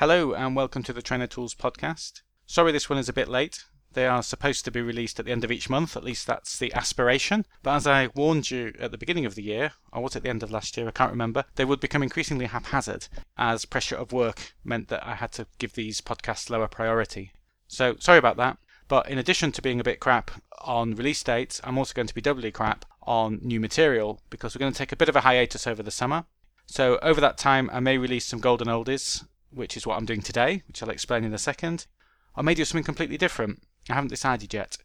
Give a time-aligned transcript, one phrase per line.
[0.00, 2.22] Hello and welcome to the Trainer Tools podcast.
[2.46, 3.64] Sorry this one is a bit late.
[3.92, 6.58] They are supposed to be released at the end of each month, at least that's
[6.58, 7.44] the aspiration.
[7.62, 10.30] But as I warned you at the beginning of the year, or was it the
[10.30, 14.10] end of last year, I can't remember, they would become increasingly haphazard as pressure of
[14.10, 17.32] work meant that I had to give these podcasts lower priority.
[17.68, 18.56] So sorry about that.
[18.88, 20.30] But in addition to being a bit crap
[20.62, 24.60] on release dates, I'm also going to be doubly crap on new material because we're
[24.60, 26.24] going to take a bit of a hiatus over the summer.
[26.64, 30.22] So over that time, I may release some golden oldies which is what I'm doing
[30.22, 31.86] today, which I'll explain in a second.
[32.34, 33.62] I may do something completely different.
[33.88, 34.78] I haven't decided yet.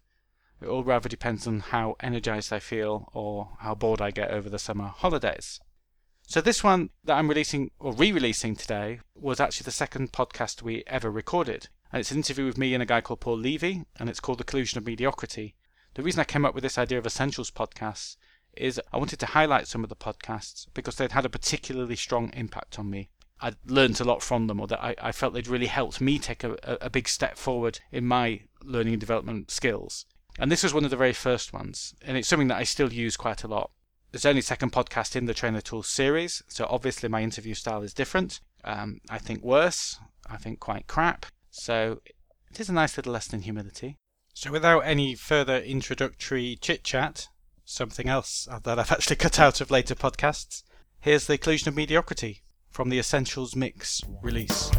[0.62, 4.50] It all rather depends on how energized I feel or how bored I get over
[4.50, 5.60] the summer holidays.
[6.28, 10.62] So, this one that I'm releasing or re releasing today was actually the second podcast
[10.64, 11.70] we ever recorded.
[11.92, 14.40] And it's an interview with me and a guy called Paul Levy, and it's called
[14.40, 15.56] The Collusion of Mediocrity.
[15.94, 18.18] The reason I came up with this idea of essentials podcasts
[18.58, 22.32] is I wanted to highlight some of the podcasts because they'd had a particularly strong
[22.34, 23.10] impact on me.
[23.42, 26.20] I learned a lot from them, or that I, I felt they'd really helped me
[26.20, 30.06] take a, a big step forward in my learning and development skills.
[30.40, 32.92] And this was one of the very first ones, and it's something that I still
[32.92, 33.72] use quite a lot.
[34.12, 37.94] There's only second podcast in the Trainer Tools series, so obviously my interview style is
[37.94, 38.40] different.
[38.64, 41.26] Um, I think worse, I think quite crap.
[41.52, 42.00] So
[42.50, 43.98] it is a nice little lesson in humility.
[44.34, 47.28] So without any further introductory chit chat,
[47.66, 50.64] something else that I've actually cut out of later podcasts,
[51.00, 52.44] here's the Collusion of Mediocrity
[52.76, 54.70] from the Essentials Mix release.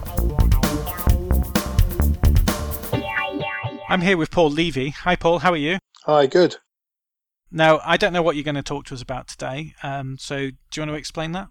[3.88, 4.90] I'm here with Paul Levy.
[4.90, 5.38] Hi, Paul.
[5.38, 5.78] How are you?
[6.04, 6.56] Hi, good.
[7.50, 10.36] Now, I don't know what you're going to talk to us about today, um, so
[10.36, 11.48] do you want to explain that?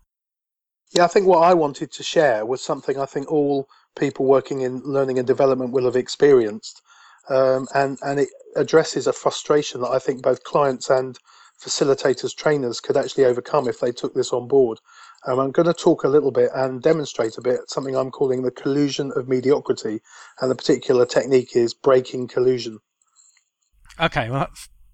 [0.96, 4.62] Yeah, I think what I wanted to share was something I think all people working
[4.62, 6.80] in learning and development will have experienced,
[7.28, 11.18] um, and and it addresses a frustration that I think both clients and
[11.60, 14.80] facilitators, trainers could actually overcome if they took this on board.
[15.28, 18.44] Um, I'm going to talk a little bit and demonstrate a bit something I'm calling
[18.44, 20.02] the collusion of mediocrity,
[20.40, 22.80] and the particular technique is breaking collusion.
[24.00, 24.48] Okay, well,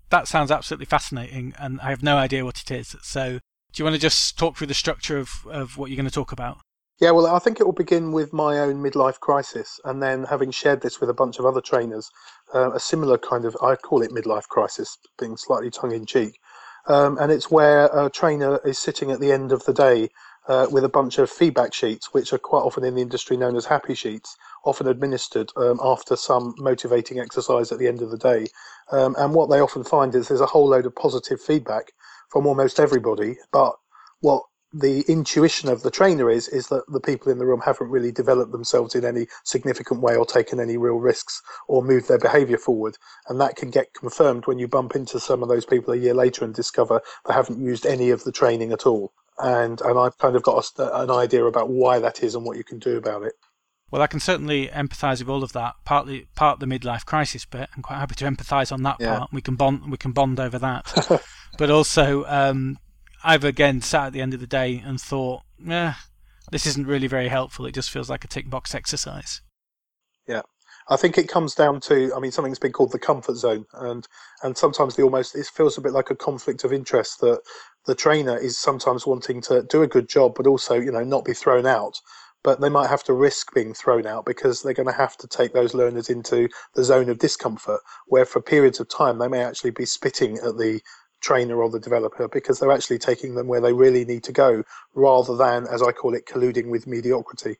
[0.09, 2.95] that sounds absolutely fascinating, and I have no idea what it is.
[3.01, 3.39] So,
[3.73, 6.13] do you want to just talk through the structure of, of what you're going to
[6.13, 6.59] talk about?
[7.01, 10.51] Yeah, well, I think it will begin with my own midlife crisis, and then having
[10.51, 12.09] shared this with a bunch of other trainers,
[12.53, 16.39] uh, a similar kind of, I call it midlife crisis, being slightly tongue in cheek.
[16.87, 20.09] Um, and it's where a trainer is sitting at the end of the day
[20.47, 23.55] uh, with a bunch of feedback sheets, which are quite often in the industry known
[23.55, 24.35] as happy sheets,
[24.65, 28.47] often administered um, after some motivating exercise at the end of the day.
[28.91, 31.91] Um, and what they often find is there's a whole load of positive feedback
[32.29, 33.75] from almost everybody, but
[34.21, 34.43] what
[34.73, 38.11] the intuition of the trainer is is that the people in the room haven't really
[38.11, 42.57] developed themselves in any significant way or taken any real risks or moved their behavior
[42.57, 42.97] forward
[43.27, 46.13] and that can get confirmed when you bump into some of those people a year
[46.13, 50.17] later and discover they haven't used any of the training at all and and I've
[50.17, 52.97] kind of got a, an idea about why that is and what you can do
[52.97, 53.33] about it
[53.91, 55.75] well, I can certainly empathise with all of that.
[55.83, 57.69] Partly, part the midlife crisis bit.
[57.75, 59.17] I'm quite happy to empathise on that yeah.
[59.17, 59.33] part.
[59.33, 59.91] We can bond.
[59.91, 61.21] We can bond over that.
[61.57, 62.79] but also, um,
[63.21, 65.93] I've again sat at the end of the day and thought, eh,
[66.51, 67.65] this isn't really very helpful.
[67.65, 69.41] It just feels like a tick box exercise.
[70.25, 70.43] Yeah.
[70.89, 74.07] I think it comes down to, I mean, something's been called the comfort zone, and
[74.41, 77.41] and sometimes the almost it feels a bit like a conflict of interest that
[77.85, 81.25] the trainer is sometimes wanting to do a good job, but also you know not
[81.25, 81.99] be thrown out.
[82.43, 85.27] But they might have to risk being thrown out because they're going to have to
[85.27, 89.43] take those learners into the zone of discomfort, where for periods of time they may
[89.43, 90.81] actually be spitting at the
[91.21, 94.63] trainer or the developer because they're actually taking them where they really need to go
[94.95, 97.57] rather than, as I call it, colluding with mediocrity.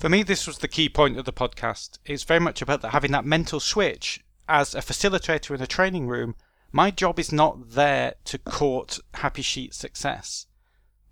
[0.00, 2.00] For me, this was the key point of the podcast.
[2.04, 4.24] It's very much about having that mental switch.
[4.48, 6.34] As a facilitator in a training room,
[6.72, 10.46] my job is not there to court happy sheet success.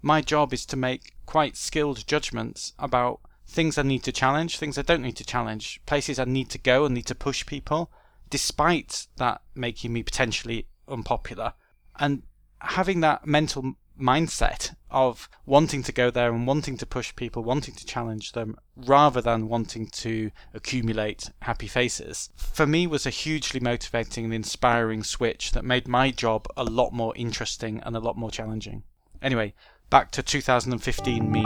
[0.03, 4.79] My job is to make quite skilled judgments about things I need to challenge, things
[4.79, 7.93] I don't need to challenge, places I need to go and need to push people,
[8.31, 11.53] despite that making me potentially unpopular.
[11.99, 12.23] And
[12.61, 17.75] having that mental mindset of wanting to go there and wanting to push people, wanting
[17.75, 23.61] to challenge them, rather than wanting to accumulate happy faces, for me was a hugely
[23.61, 28.17] motivating and inspiring switch that made my job a lot more interesting and a lot
[28.17, 28.83] more challenging.
[29.23, 29.55] Anyway,
[29.91, 31.43] back to 2015 me.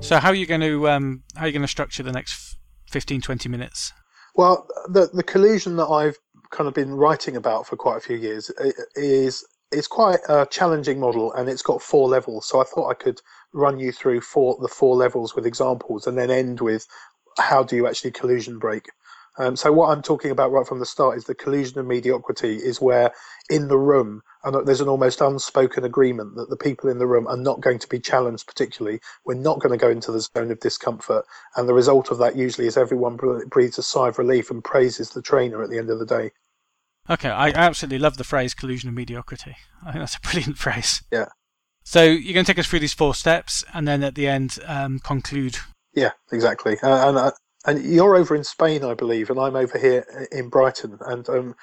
[0.00, 2.56] So how are you going to um, how are you going to structure the next
[2.90, 3.92] 15, 20 minutes?
[4.34, 6.16] Well, the the collusion that I've
[6.50, 8.50] kind of been writing about for quite a few years
[8.94, 12.46] is it's quite a challenging model and it's got four levels.
[12.46, 13.20] So I thought I could
[13.52, 16.86] run you through four the four levels with examples and then end with
[17.38, 18.88] how do you actually collusion break.
[19.38, 22.56] Um, so what I'm talking about right from the start is the collusion of mediocrity
[22.56, 23.12] is where
[23.48, 27.26] in the room and there's an almost unspoken agreement that the people in the room
[27.26, 29.00] are not going to be challenged particularly.
[29.24, 31.24] We're not going to go into the zone of discomfort,
[31.56, 35.10] and the result of that usually is everyone breathes a sigh of relief and praises
[35.10, 36.32] the trainer at the end of the day.
[37.10, 39.56] Okay, I absolutely love the phrase collusion of mediocrity.
[39.84, 41.02] I think that's a brilliant phrase.
[41.10, 41.26] Yeah.
[41.84, 44.58] So you're going to take us through these four steps, and then at the end
[44.66, 45.56] um, conclude.
[45.94, 46.78] Yeah, exactly.
[46.80, 47.32] Uh, and uh,
[47.66, 50.98] and you're over in Spain, I believe, and I'm over here in Brighton.
[51.00, 51.54] And um,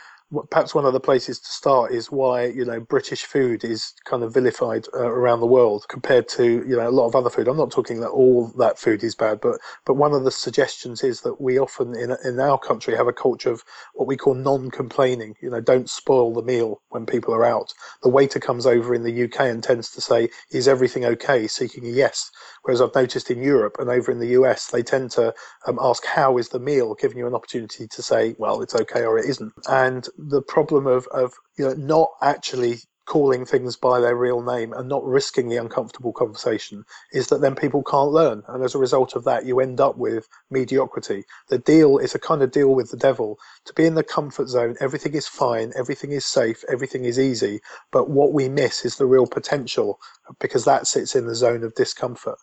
[0.49, 4.23] perhaps one of the places to start is why you know British food is kind
[4.23, 7.47] of vilified uh, around the world compared to you know a lot of other food.
[7.47, 11.03] I'm not talking that all that food is bad, but but one of the suggestions
[11.03, 14.35] is that we often in in our country have a culture of what we call
[14.35, 15.35] non-complaining.
[15.41, 17.73] You know, don't spoil the meal when people are out.
[18.03, 21.85] The waiter comes over in the UK and tends to say, "Is everything okay?" seeking
[21.85, 22.29] a yes.
[22.63, 25.33] Whereas I've noticed in Europe and over in the US, they tend to
[25.65, 29.05] um, ask, "How is the meal?" giving you an opportunity to say, "Well, it's okay"
[29.05, 32.79] or "It isn't." And the problem of, of you know not actually
[33.09, 37.55] calling things by their real name and not risking the uncomfortable conversation is that then
[37.55, 38.43] people can't learn.
[38.47, 41.23] And as a result of that you end up with mediocrity.
[41.47, 43.39] The deal is a kind of deal with the devil.
[43.65, 47.61] To be in the comfort zone everything is fine everything is safe everything is easy.
[47.91, 49.99] But what we miss is the real potential
[50.39, 52.37] because that sits in the zone of discomfort.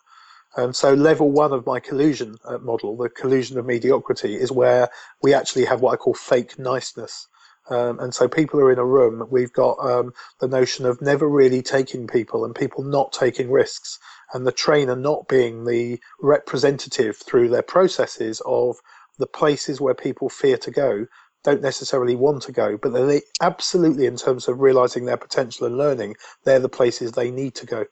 [0.57, 4.89] And so level one of my collusion uh, model the collusion of mediocrity is where
[5.21, 7.27] we actually have what i call fake niceness
[7.69, 9.27] um, and so people are in a room.
[9.29, 13.99] We've got um, the notion of never really taking people and people not taking risks,
[14.33, 18.77] and the trainer not being the representative through their processes of
[19.17, 21.07] the places where people fear to go,
[21.43, 25.77] don't necessarily want to go, but they absolutely, in terms of realizing their potential and
[25.77, 27.85] learning, they're the places they need to go.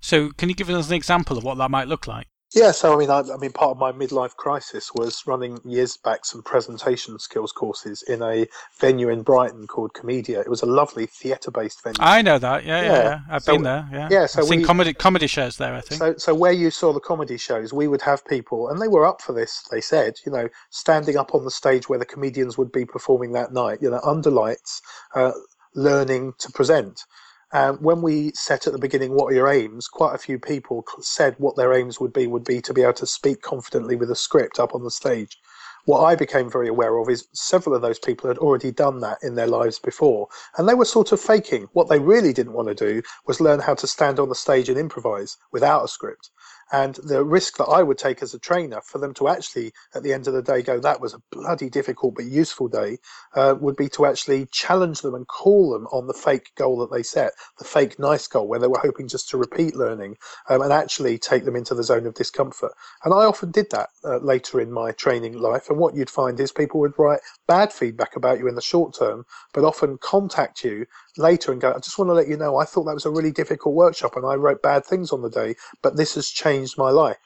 [0.00, 2.26] So, can you give us an example of what that might look like?
[2.54, 5.96] Yeah, so I mean, I, I, mean, part of my midlife crisis was running years
[5.96, 8.46] back some presentation skills courses in a
[8.78, 10.40] venue in Brighton called Komedia.
[10.40, 11.96] It was a lovely theatre-based venue.
[12.00, 12.64] I know that.
[12.64, 13.20] Yeah, yeah, yeah.
[13.30, 13.88] I've so, been there.
[13.90, 14.26] Yeah, yeah.
[14.26, 15.74] So I've seen comedy comedy shows there.
[15.74, 15.98] I think.
[15.98, 19.06] So, so where you saw the comedy shows, we would have people, and they were
[19.06, 19.64] up for this.
[19.70, 23.32] They said, you know, standing up on the stage where the comedians would be performing
[23.32, 24.82] that night, you know, under lights,
[25.14, 25.32] uh,
[25.74, 27.04] learning to present.
[27.54, 29.86] Um, when we set at the beginning, what are your aims?
[29.86, 32.94] Quite a few people said what their aims would be would be to be able
[32.94, 35.38] to speak confidently with a script up on the stage.
[35.84, 39.18] What I became very aware of is several of those people had already done that
[39.22, 41.68] in their lives before, and they were sort of faking.
[41.72, 44.68] What they really didn't want to do was learn how to stand on the stage
[44.68, 46.30] and improvise without a script.
[46.72, 50.02] And the risk that I would take as a trainer for them to actually, at
[50.02, 52.96] the end of the day, go, that was a bloody difficult but useful day,
[53.34, 56.90] uh, would be to actually challenge them and call them on the fake goal that
[56.90, 60.16] they set, the fake nice goal where they were hoping just to repeat learning
[60.48, 62.72] um, and actually take them into the zone of discomfort.
[63.04, 65.68] And I often did that uh, later in my training life.
[65.68, 68.96] And what you'd find is people would write bad feedback about you in the short
[68.98, 70.86] term, but often contact you
[71.18, 73.10] later and go, I just want to let you know, I thought that was a
[73.10, 76.61] really difficult workshop and I wrote bad things on the day, but this has changed
[76.78, 77.18] my life.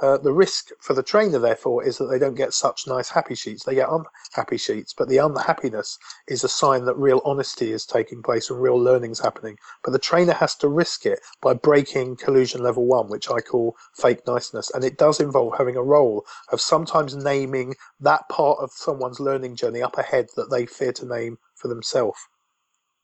[0.00, 3.34] Uh, the risk for the trainer, therefore, is that they don't get such nice happy
[3.34, 3.64] sheets.
[3.64, 8.22] They get unhappy sheets, but the unhappiness is a sign that real honesty is taking
[8.22, 9.58] place and real learning is happening.
[9.84, 13.76] But the trainer has to risk it by breaking collusion level one, which I call
[13.92, 14.70] fake niceness.
[14.70, 19.56] And it does involve having a role of sometimes naming that part of someone's learning
[19.56, 22.18] journey up ahead that they fear to name for themselves.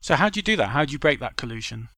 [0.01, 0.69] So how do you do that?
[0.69, 1.89] How do you break that collusion?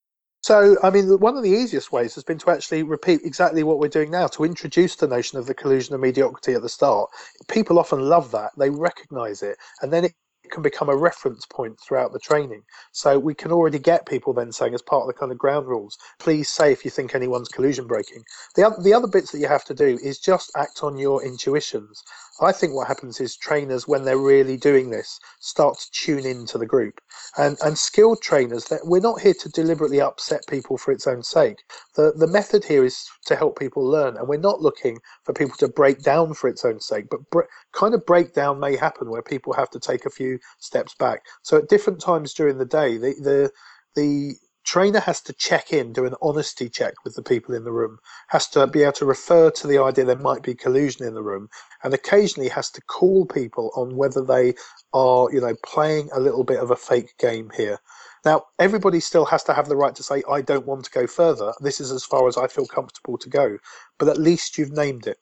[0.40, 3.78] So, I mean, one of the easiest ways has been to actually repeat exactly what
[3.78, 7.10] we're doing now, to introduce the notion of the collusion of mediocrity at the start.
[7.48, 10.14] People often love that, they recognize it, and then it
[10.50, 12.62] can become a reference point throughout the training.
[12.92, 15.66] So we can already get people then saying, as part of the kind of ground
[15.66, 18.22] rules, please say if you think anyone's collusion breaking.
[18.54, 21.22] The other, the other bits that you have to do is just act on your
[21.24, 22.02] intuitions.
[22.40, 26.56] I think what happens is trainers, when they're really doing this, start to tune into
[26.58, 27.00] the group.
[27.36, 31.22] And, and skilled trainers, that we're not here to deliberately upset people for its own
[31.22, 31.58] sake.
[31.96, 34.16] The, the method here is to help people learn.
[34.16, 37.94] And we're not looking for people to break down for its own sake, but kind
[37.94, 41.22] of breakdown may happen where people have to take a few steps back.
[41.42, 43.50] So at different times during the day, the, the,
[43.96, 44.34] the
[44.68, 47.98] trainer has to check in, do an honesty check with the people in the room,
[48.28, 51.22] has to be able to refer to the idea there might be collusion in the
[51.22, 51.48] room,
[51.82, 54.52] and occasionally has to call people on whether they
[54.92, 57.78] are, you know, playing a little bit of a fake game here.
[58.26, 61.06] Now, everybody still has to have the right to say, I don't want to go
[61.06, 61.54] further.
[61.60, 63.56] This is as far as I feel comfortable to go.
[63.98, 65.16] But at least you've named it.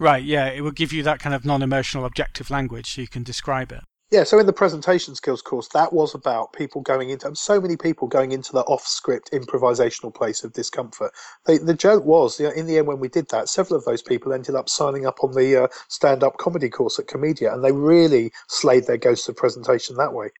[0.00, 0.46] Right, yeah.
[0.46, 3.70] It will give you that kind of non emotional objective language so you can describe
[3.70, 3.84] it.
[4.10, 7.76] Yeah, so in the presentation skills course, that was about people going into so many
[7.76, 11.12] people going into the off-script improvisational place of discomfort.
[11.44, 13.84] They, the joke was, you know, in the end, when we did that, several of
[13.84, 17.62] those people ended up signing up on the uh, stand-up comedy course at Komedia, and
[17.62, 20.30] they really slayed their ghosts of presentation that way.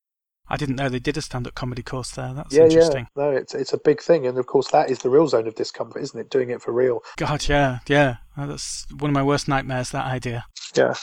[0.48, 2.32] I didn't know they did a stand-up comedy course there.
[2.32, 3.06] That's yeah, interesting.
[3.16, 5.46] Yeah, no, it's it's a big thing, and of course that is the real zone
[5.46, 6.30] of discomfort, isn't it?
[6.30, 7.02] Doing it for real.
[7.18, 8.16] God, yeah, yeah.
[8.34, 9.90] That's one of my worst nightmares.
[9.90, 10.46] That idea.
[10.74, 10.94] Yeah.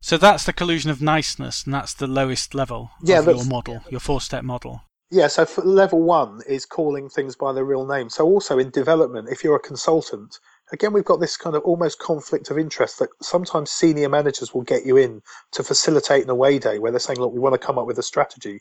[0.00, 3.82] So that's the collusion of niceness, and that's the lowest level yeah, of your model,
[3.90, 4.82] your four-step model.
[5.10, 8.10] Yeah, so level one is calling things by their real name.
[8.10, 10.38] So also in development, if you're a consultant,
[10.70, 14.62] again we've got this kind of almost conflict of interest that sometimes senior managers will
[14.62, 17.66] get you in to facilitate an away day where they're saying, look, we want to
[17.66, 18.60] come up with a strategy.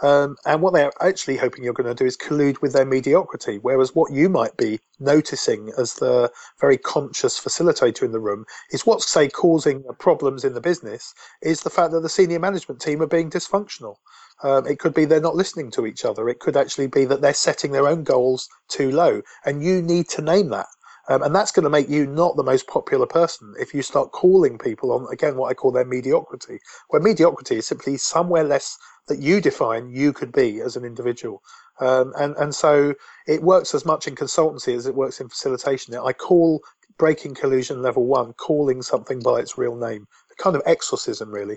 [0.00, 3.58] Um, and what they're actually hoping you're going to do is collude with their mediocrity.
[3.58, 8.86] Whereas what you might be noticing as the very conscious facilitator in the room is
[8.86, 13.02] what's, say, causing problems in the business is the fact that the senior management team
[13.02, 13.96] are being dysfunctional.
[14.42, 16.28] Um, it could be they're not listening to each other.
[16.28, 19.22] It could actually be that they're setting their own goals too low.
[19.44, 20.66] And you need to name that.
[21.08, 24.12] Um, and that's going to make you not the most popular person if you start
[24.12, 28.76] calling people on, again, what I call their mediocrity, where mediocrity is simply somewhere less
[29.08, 31.42] that you define you could be as an individual.
[31.80, 32.94] Um, and, and so
[33.26, 35.94] it works as much in consultancy as it works in facilitation.
[35.94, 36.60] I call
[36.98, 41.56] breaking collusion level one calling something by its real name, a kind of exorcism, really.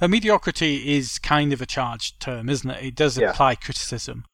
[0.00, 2.84] A mediocrity is kind of a charged term, isn't it?
[2.84, 3.28] It does Yeah.
[3.28, 4.24] imply criticism.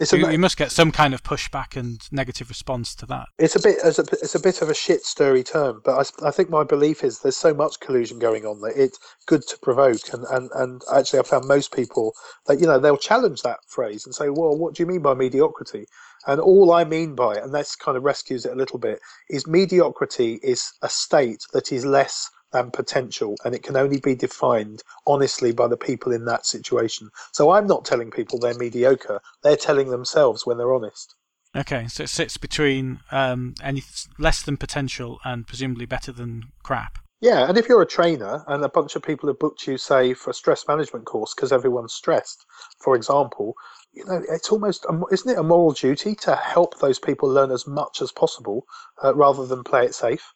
[0.00, 3.28] It's a, You, you must get some kind of pushback and negative response to that.
[3.38, 6.28] it's a bit it's a, it's a bit of a shit stirry term, but I,
[6.28, 9.58] I, think my belief is there's so much collusion going on that it's good to
[9.58, 12.14] provoke, and, and, and actually I found most people
[12.46, 15.12] that you know they'll challenge that phrase and say, well, what do you mean by
[15.12, 15.84] mediocrity?
[16.26, 19.00] And all I mean by it, and this kind of rescues it a little bit,
[19.28, 24.14] is mediocrity is a state that is less than potential, and it can only be
[24.14, 27.10] defined honestly by the people in that situation.
[27.32, 31.14] So I'm not telling people they're mediocre; they're telling themselves when they're honest.
[31.56, 33.82] Okay, so it sits between um, any
[34.18, 36.98] less than potential and presumably better than crap.
[37.20, 40.14] Yeah, and if you're a trainer and a bunch of people have booked you, say,
[40.14, 42.46] for a stress management course because everyone's stressed,
[42.78, 43.54] for example,
[43.92, 47.66] you know, it's almost, isn't it a moral duty to help those people learn as
[47.66, 48.64] much as possible
[49.04, 50.32] uh, rather than play it safe?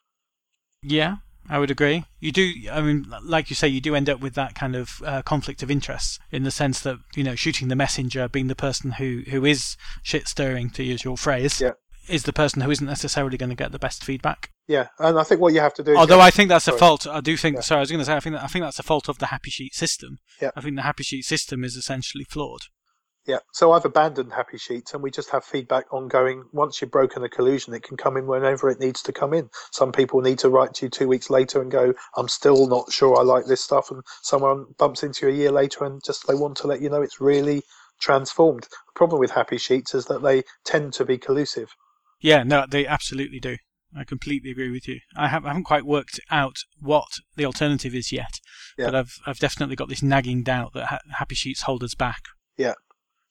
[0.83, 1.17] Yeah,
[1.49, 2.05] I would agree.
[2.21, 5.03] You do, I mean, like you say, you do end up with that kind of
[5.05, 8.55] uh, conflict of interests in the sense that, you know, shooting the messenger, being the
[8.55, 11.73] person who, who is shit stirring, to use your phrase, Yeah.
[12.09, 14.51] is the person who isn't necessarily going to get the best feedback.
[14.67, 15.93] Yeah, and I think what you have to do.
[15.93, 17.07] Is Although I think that's a fault.
[17.07, 17.57] I do think.
[17.57, 17.61] Yeah.
[17.61, 18.15] Sorry, I was going to say.
[18.15, 20.17] I think that, I think that's a fault of the happy sheet system.
[20.41, 20.53] Yeah.
[20.57, 22.63] I think the happy sheet system is essentially flawed.
[23.27, 26.45] Yeah, so I've abandoned Happy Sheets and we just have feedback ongoing.
[26.53, 29.49] Once you've broken a collusion, it can come in whenever it needs to come in.
[29.73, 32.93] Some people need to write to you two weeks later and go, I'm still not
[32.93, 33.91] sure I like this stuff.
[33.91, 36.91] And someone bumps into you a year later and just they want to let you
[36.91, 37.63] know it's really
[37.99, 38.65] transformed.
[38.65, 41.71] The problem with Happy Sheets is that they tend to be collusive.
[42.21, 43.57] Yeah, no, they absolutely do.
[43.97, 44.99] I completely agree with you.
[45.17, 48.41] I, have, I haven't quite worked out what the alternative is yet,
[48.77, 48.87] Yeah.
[48.87, 52.21] but I've I've definitely got this nagging doubt that ha- happy sheets hold us back.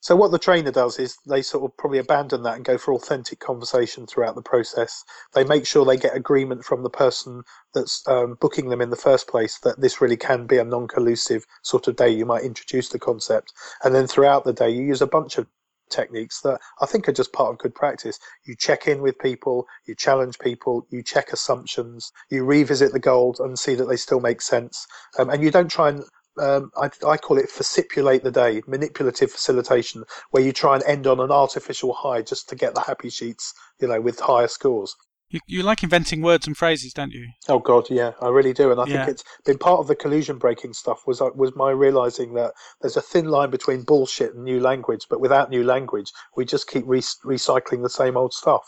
[0.03, 2.93] So what the trainer does is they sort of probably abandon that and go for
[2.93, 5.01] authentic conversation throughout the process.
[5.33, 7.43] They make sure they get agreement from the person
[7.73, 11.45] that's um, booking them in the first place that this really can be a non-collusive
[11.61, 12.09] sort of day.
[12.09, 15.47] You might introduce the concept, and then throughout the day you use a bunch of
[15.89, 18.19] techniques that I think are just part of good practice.
[18.43, 23.39] You check in with people, you challenge people, you check assumptions, you revisit the goals
[23.39, 24.85] and see that they still make sense,
[25.17, 26.03] um, and you don't try and
[26.39, 31.07] um, I, I call it facipulate the day, manipulative facilitation, where you try and end
[31.07, 34.95] on an artificial high just to get the happy sheets, you know, with higher scores.
[35.29, 37.27] You you like inventing words and phrases, don't you?
[37.49, 39.05] Oh God, yeah, I really do, and I Yeah.
[39.05, 41.07] think it's been part of the collusion breaking stuff.
[41.07, 45.07] Was uh, was my realizing that there's a thin line between bullshit and new language,
[45.09, 48.61] but without new language, we just keep re- recycling the same old stuff.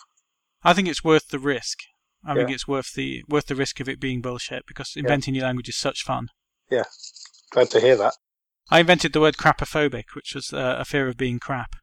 [0.63, 1.79] I think it's worth the risk.
[2.27, 5.43] I think it's worth the worth the risk of it being bullshit because inventing new
[5.43, 6.29] language is such fun.
[7.55, 8.15] Glad to hear that.
[8.69, 11.77] I invented the word crapophobic, which was uh, a fear of being crap.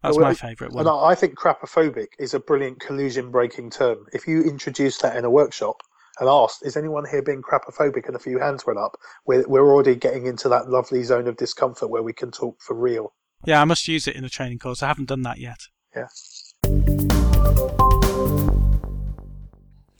[0.00, 0.86] That's well, my favourite one.
[0.86, 4.06] I think crapophobic is a brilliant collusion breaking term.
[4.12, 5.78] If you introduce that in a workshop
[6.20, 8.06] and asked, is anyone here being crapophobic?
[8.06, 11.36] And a few hands went up, we're, we're already getting into that lovely zone of
[11.36, 13.12] discomfort where we can talk for real.
[13.44, 14.84] Yeah, I must use it in a training course.
[14.84, 15.62] I haven't done that yet.
[15.96, 16.06] Yeah.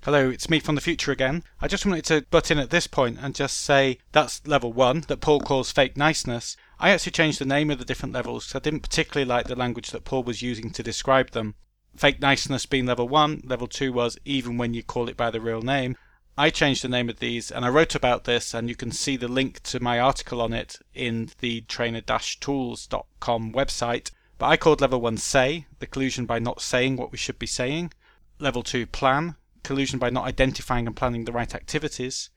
[0.07, 1.43] Hello, it's me from the future again.
[1.61, 5.01] I just wanted to butt in at this point and just say that's level one
[5.09, 6.57] that Paul calls fake niceness.
[6.79, 9.57] I actually changed the name of the different levels because I didn't particularly like the
[9.57, 11.57] language that Paul was using to describe them.
[11.97, 15.41] Fake niceness being level one, level two was even when you call it by the
[15.41, 15.97] real name,
[16.39, 19.17] I changed the name of these and I wrote about this, and you can see
[19.17, 24.13] the link to my article on it in the trainer tools.com website.
[24.39, 27.47] But I called level one say, the collusion by not saying what we should be
[27.49, 27.93] saying.
[28.39, 29.35] Level two plan,
[29.67, 32.31] collusion by not identifying and planning the right activities.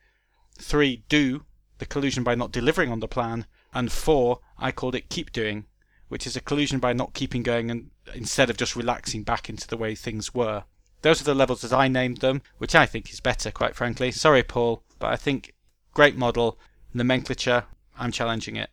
[0.57, 1.45] Three do,
[1.77, 3.45] the collusion by not delivering on the plan.
[3.71, 5.65] And four, I called it keep doing,
[6.07, 9.67] which is a collusion by not keeping going and instead of just relaxing back into
[9.67, 10.63] the way things were.
[11.03, 14.11] Those are the levels as I named them, which I think is better, quite frankly.
[14.11, 15.53] Sorry, Paul, but I think
[15.93, 16.57] great model,
[16.95, 17.65] nomenclature,
[17.97, 18.71] I'm challenging it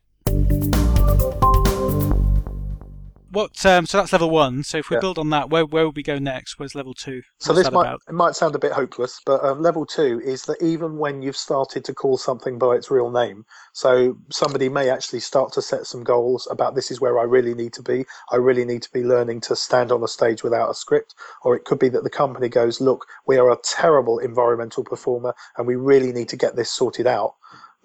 [3.37, 3.67] what?
[3.67, 4.63] Um, so that's level one.
[4.63, 5.01] So if we yeah.
[5.01, 6.59] build on that, where where would we go next?
[6.59, 7.17] Where's level two?
[7.17, 8.01] What's so this might about?
[8.09, 11.37] it might sound a bit hopeless, but um, level two is that even when you've
[11.37, 15.87] started to call something by its real name, so somebody may actually start to set
[15.87, 18.07] some goals about this is where I really need to be.
[18.33, 21.55] I really need to be learning to stand on a stage without a script, or
[21.55, 25.67] it could be that the company goes, look, we are a terrible environmental performer, and
[25.67, 27.35] we really need to get this sorted out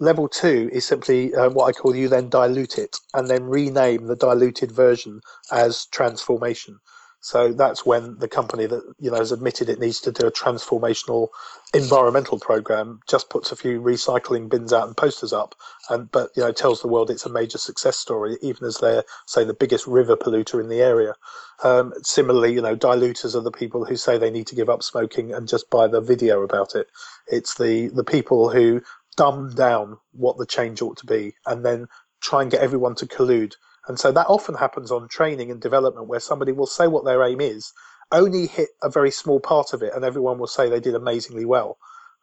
[0.02, 4.06] Level two is simply uh, what I call you then dilute it and then rename
[4.06, 5.20] the diluted version
[5.52, 6.80] as transformation.
[7.20, 10.32] So that's when the company that you know has admitted it needs to do a
[10.32, 11.28] transformational
[11.72, 15.54] environmental program just puts a few recycling bins out and posters up,
[15.88, 19.04] and but you know tells the world it's a major success story, even as they're
[19.26, 21.14] say the biggest river polluter in the area.
[21.62, 24.82] Um, similarly, you know diluters are the people who say they need to give up
[24.82, 26.88] smoking and just buy the video about it.
[27.28, 28.82] It's the the people who
[29.16, 31.86] dumb down what the change ought to be and then
[32.20, 33.54] try and get everyone to collude.
[33.88, 37.22] And so that often happens on training and development where somebody will say what their
[37.24, 37.72] aim is,
[38.12, 41.44] only hit a very small part of it, and everyone will say they did amazingly
[41.44, 41.78] well.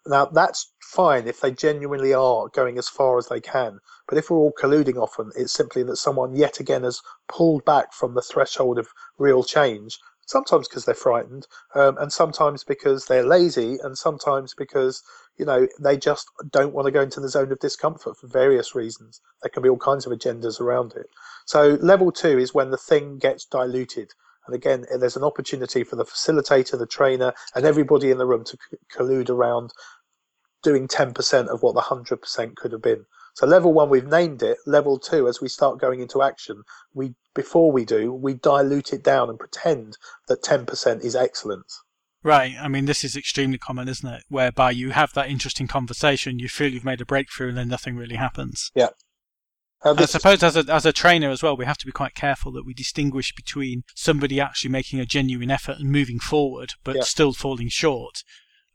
[0.06, 3.80] Now, that's fine if they genuinely are going as far as they can.
[4.08, 7.94] But if we're all colluding often, it's simply that someone yet again has pulled back
[7.94, 13.26] from the threshold of real change sometimes because they're frightened, um, and sometimes because they're
[13.26, 15.02] lazy, and sometimes because
[15.40, 18.76] you know they just don't want to go into the zone of discomfort for various
[18.76, 19.22] reasons.
[19.42, 21.08] There can be all kinds of agendas around it.
[21.46, 24.12] So level two is when the thing gets diluted.
[24.46, 28.26] And again, eh, there's an opportunity for the facilitator, the trainer, and everybody in the
[28.26, 28.58] room to
[28.92, 29.72] collude around
[30.62, 33.06] doing 10% of what the 100% could have been.
[33.36, 34.58] So level one, we've named it.
[34.66, 39.04] Level two, as we start going into action, we before we do, we dilute it
[39.04, 41.82] down and pretend that 10% is excellence.
[42.24, 42.56] Right.
[42.60, 44.24] I mean, this is extremely common, isn't it?
[44.28, 47.96] Whereby you have that interesting conversation, you feel you've made a breakthrough, and then nothing
[47.96, 48.72] really happens.
[48.76, 48.90] Yeah.
[49.82, 52.14] Uh, I suppose as a as a trainer as well, we have to be quite
[52.14, 56.98] careful that we distinguish between somebody actually making a genuine effort and moving forward, but
[56.98, 57.04] yeah.
[57.04, 58.24] still falling short,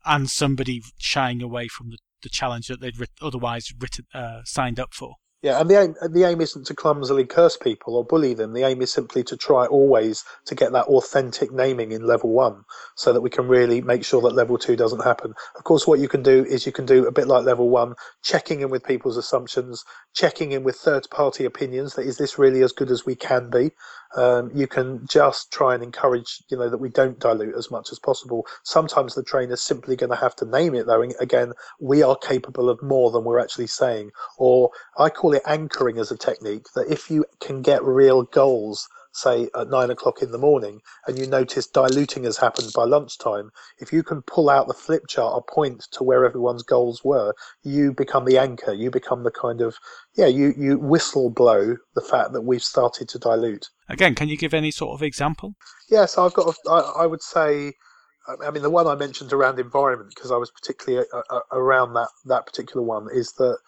[0.06, 4.92] and somebody shying away from the the challenge that they'd otherwise written, uh, signed up
[4.92, 5.16] for.
[5.44, 8.54] Yeah, and the aim the aim isn't to clumsily curse people or bully them.
[8.54, 12.64] The aim is simply to try always to get that authentic naming in level one,
[12.94, 15.34] so that we can really make sure that level two doesn't happen.
[15.54, 17.94] Of course, what you can do is you can do a bit like level one,
[18.22, 21.94] checking in with people's assumptions, checking in with third party opinions.
[21.94, 23.72] That is this really as good as we can be?
[24.16, 27.90] Um, you can just try and encourage, you know, that we don't dilute as much
[27.90, 28.46] as possible.
[28.62, 31.02] Sometimes the trainer's simply going to have to name it, though.
[31.02, 34.12] And again, we are capable of more than we're actually saying.
[34.38, 36.66] Or I call it anchoring as a technique.
[36.74, 41.16] That if you can get real goals say at nine o'clock in the morning and
[41.16, 45.32] you notice diluting has happened by lunchtime, if you can pull out the flip chart
[45.34, 48.72] or point to where everyone's goals were, you become the anchor.
[48.72, 49.76] You become the kind of,
[50.14, 53.68] yeah, you, you whistle blow the fact that we've started to dilute.
[53.88, 55.54] Again, can you give any sort of example?
[55.88, 57.74] Yes, I've got, a, I, I would say,
[58.42, 61.92] I mean, the one I mentioned around environment, because I was particularly a, a, around
[61.92, 63.58] that, that particular one, is that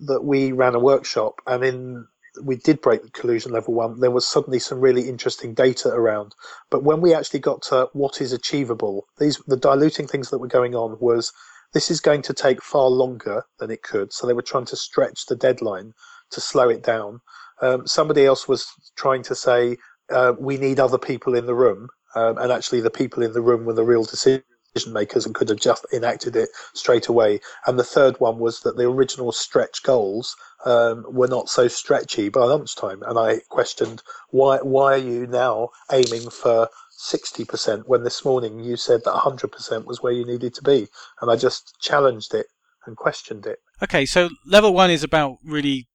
[0.00, 2.06] that we ran a workshop, and in
[2.42, 6.34] we did break the collusion level one, there was suddenly some really interesting data around.
[6.70, 10.48] But when we actually got to what is achievable, these the diluting things that were
[10.48, 11.32] going on was
[11.72, 14.12] this is going to take far longer than it could.
[14.12, 15.92] So they were trying to stretch the deadline
[16.30, 17.20] to slow it down.
[17.62, 19.78] Um, somebody else was trying to say
[20.10, 23.42] uh, we need other people in the room, um, and actually the people in the
[23.42, 24.42] room were the real decision
[24.76, 27.40] decision makers and could have just enacted it straight away.
[27.66, 32.28] And the third one was that the original stretch goals um, were not so stretchy
[32.28, 33.02] by lunchtime.
[33.02, 36.68] And I questioned why why are you now aiming for
[37.10, 40.88] 60% when this morning you said that 100% was where you needed to be?
[41.20, 42.46] And I just challenged it
[42.86, 43.58] and questioned it.
[43.82, 45.88] Okay, so level one is about really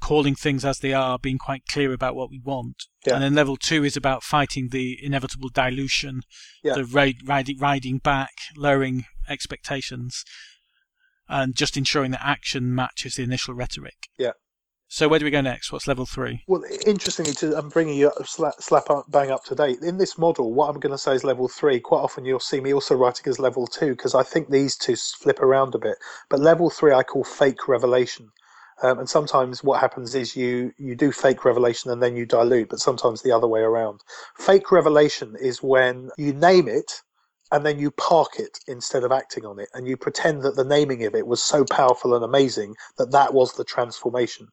[0.00, 2.84] calling things as they are, being quite clear about what we want.
[3.06, 3.14] Yeah.
[3.14, 6.20] And then level two is about fighting the inevitable dilution,
[6.62, 6.74] yeah.
[6.74, 10.24] the riding, riding back, lowering expectations,
[11.28, 14.08] and just ensuring that action matches the initial rhetoric.
[14.18, 14.32] Yeah.
[14.88, 15.72] So where do we go next?
[15.72, 16.44] What's level three?
[16.46, 19.78] Well, interestingly, to, I'm bringing you up, slap, slap up, bang up to date.
[19.82, 21.80] In this model, what I'm going to say is level three.
[21.80, 24.94] Quite often you'll see me also writing as level two because I think these two
[24.94, 25.96] flip around a bit.
[26.30, 28.30] But level three I call fake revelation.
[28.82, 32.68] Um, and sometimes what happens is you you do fake revelation and then you dilute,
[32.70, 34.00] but sometimes the other way around.
[34.38, 37.02] Fake revelation is when you name it
[37.52, 40.64] and then you park it instead of acting on it, and you pretend that the
[40.64, 44.48] naming of it was so powerful and amazing that that was the transformation.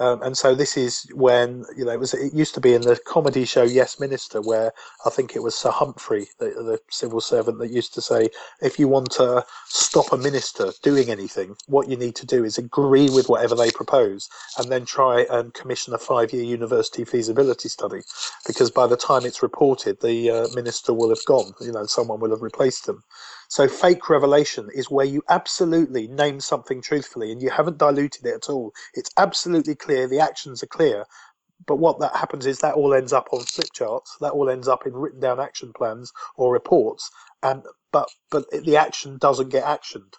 [0.00, 2.14] Um, and so this is when you know it was.
[2.14, 4.72] It used to be in the comedy show Yes Minister, where
[5.06, 8.30] I think it was Sir Humphrey, the, the civil servant, that used to say,
[8.62, 12.58] "If you want to stop a minister doing anything, what you need to do is
[12.58, 14.28] agree with whatever they propose,
[14.58, 18.00] and then try and commission a five-year university feasibility study,
[18.46, 21.52] because by the time it's reported, the uh, minister will have gone.
[21.60, 23.04] You know, someone will have replaced them.
[23.54, 28.34] So fake revelation is where you absolutely name something truthfully and you haven't diluted it
[28.34, 28.72] at all.
[28.94, 31.04] It's absolutely clear, the actions are clear.
[31.64, 34.66] But what that happens is that all ends up on flip charts, that all ends
[34.66, 37.08] up in written down action plans or reports,
[37.44, 37.62] and
[37.92, 40.14] but but the action doesn't get actioned.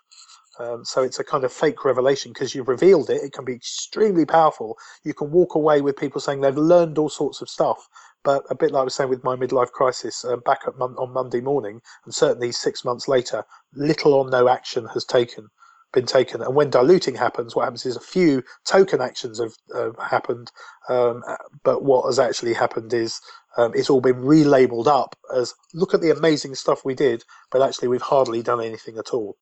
[0.59, 3.21] Um, so it's a kind of fake revelation because you've revealed it.
[3.21, 4.77] It can be extremely powerful.
[5.03, 7.89] You can walk away with people saying they've learned all sorts of stuff,
[8.25, 10.97] but a bit like I was saying with my midlife crisis, uh, back at mon-
[10.97, 15.47] on Monday morning, and certainly six months later, little or no action has taken
[15.93, 16.41] been taken.
[16.41, 20.51] And when diluting happens, what happens is a few token actions have uh, happened,
[20.89, 21.23] um,
[21.63, 23.21] but what has actually happened is
[23.57, 27.61] um, it's all been relabeled up as look at the amazing stuff we did, but
[27.61, 29.37] actually we've hardly done anything at all.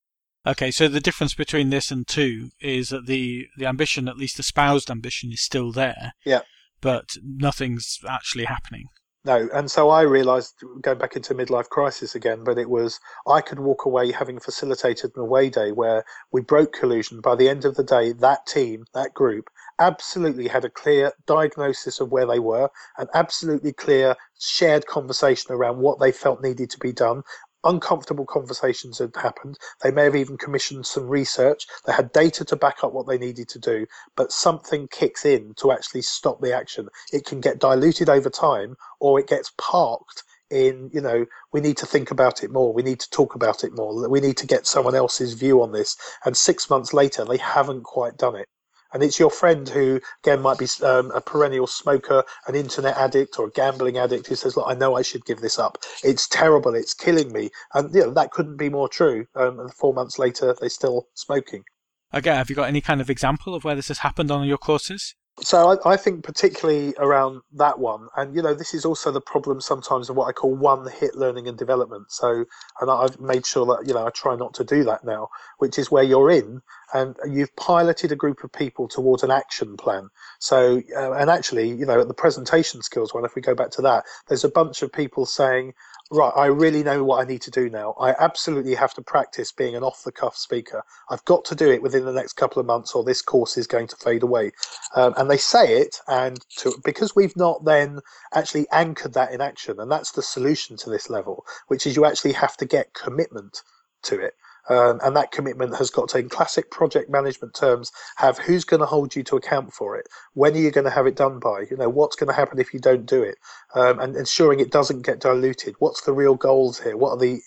[0.45, 4.35] Okay, so the difference between this and two is that the the ambition, at least
[4.37, 6.13] the espoused ambition, is still there.
[6.25, 6.41] Yeah
[6.83, 8.85] but nothing's actually happening.
[9.25, 13.39] No, and so I realised going back into midlife crisis again, but it was I
[13.39, 17.21] could walk away having facilitated an away day where we broke collusion.
[17.21, 22.01] By the end of the day, that team, that group, absolutely had a clear diagnosis
[22.01, 26.79] of where they were, an absolutely clear shared conversation around what they felt needed to
[26.79, 27.23] be done,
[27.63, 29.57] uncomfortable conversations had happened.
[29.81, 31.65] They may have even commissioned some research.
[31.85, 35.53] They had data to back up what they needed to do, but something kicks in
[35.57, 36.89] to actually stop the action.
[37.11, 41.77] It can get diluted over time or it gets parked in, you know, we need
[41.77, 42.73] to think about it more.
[42.73, 44.07] We need to talk about it more.
[44.07, 45.97] We need to get someone else's view on this.
[46.25, 48.47] And six months later, they haven't quite done it
[48.93, 53.39] and it's your friend who again might be um, a perennial smoker an internet addict
[53.39, 55.77] or a gambling addict who says look i know i should give this up.
[56.03, 56.75] It's terrible.
[56.75, 57.49] It's killing me.
[57.73, 61.07] And you know that couldn't be more true um, and four months later they're still
[61.13, 61.63] smoking.
[62.11, 64.57] Again have you got any kind of example of where this has happened on your
[64.57, 65.15] courses?
[65.41, 69.19] So I, I, think particularly around that one, and you know, this is also the
[69.19, 72.11] problem sometimes of what I call one-hit learning and development.
[72.11, 72.45] So,
[72.79, 75.79] and I've made sure that you know I try not to do that now, which
[75.79, 76.61] is where you're in
[76.93, 80.09] and you've piloted a group of people towards an action plan.
[80.39, 83.71] So, uh, and actually, you know, at the presentation skills one, if we go back
[83.71, 85.73] to that, there's a bunch of people saying,
[86.11, 87.95] right, I really know what I need to do now.
[87.99, 90.83] I absolutely have to practice being an off the cuff speaker.
[91.09, 93.67] I've got to do it within the next couple of months, or this course is
[93.67, 94.51] going to fade away.
[94.95, 97.99] Um, and they say it, and to, because we've not then
[98.33, 102.05] actually anchored that in action, and that's the solution to this level, which is you
[102.05, 103.61] actually have to get commitment
[104.03, 104.35] to it.
[104.69, 108.79] Um, and that commitment has got to, in classic project management terms, have who's going
[108.79, 110.07] to hold you to account for it?
[110.33, 111.65] When are you going to have it done by?
[111.69, 113.37] You know, what's going to happen if you don't do it?
[113.75, 115.75] Um, and ensuring it doesn't get diluted.
[115.79, 116.95] What's the real goals here?
[116.95, 117.41] What are the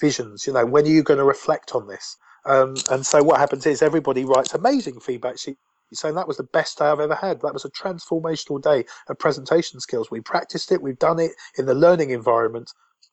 [0.00, 0.46] visions?
[0.46, 2.16] You know, when are you going to reflect on this?
[2.44, 5.60] Um, and so what happens is everybody writes amazing feedback sheets
[5.94, 7.40] saying that was the best day I've ever had.
[7.40, 10.10] That was a transformational day of presentation skills.
[10.10, 12.72] We practiced it, we've done it in the learning environment,